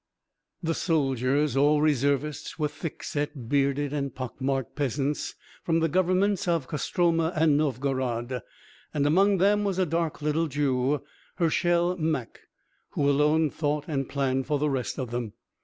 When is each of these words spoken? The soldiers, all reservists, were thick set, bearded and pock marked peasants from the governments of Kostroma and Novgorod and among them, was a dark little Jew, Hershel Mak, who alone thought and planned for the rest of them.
The 0.63 0.73
soldiers, 0.73 1.55
all 1.55 1.79
reservists, 1.79 2.57
were 2.57 2.67
thick 2.69 3.03
set, 3.03 3.47
bearded 3.47 3.93
and 3.93 4.15
pock 4.15 4.41
marked 4.41 4.75
peasants 4.75 5.35
from 5.63 5.79
the 5.79 5.87
governments 5.87 6.47
of 6.47 6.67
Kostroma 6.67 7.31
and 7.35 7.55
Novgorod 7.55 8.41
and 8.95 9.05
among 9.05 9.37
them, 9.37 9.63
was 9.63 9.77
a 9.77 9.85
dark 9.85 10.19
little 10.19 10.47
Jew, 10.47 11.03
Hershel 11.35 11.97
Mak, 11.97 12.39
who 12.93 13.07
alone 13.07 13.51
thought 13.51 13.83
and 13.87 14.09
planned 14.09 14.47
for 14.47 14.57
the 14.57 14.71
rest 14.71 14.97
of 14.97 15.11
them. 15.11 15.33